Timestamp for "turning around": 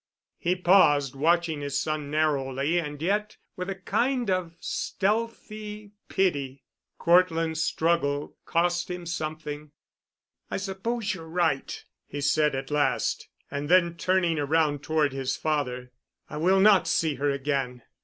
13.95-14.81